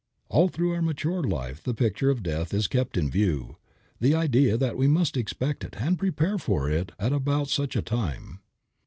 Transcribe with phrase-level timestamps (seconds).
[0.29, 3.57] All through our mature life the picture of death is kept in view,
[3.99, 7.83] the idea that we must expect it and prepare for it at about such a
[7.83, 8.39] time.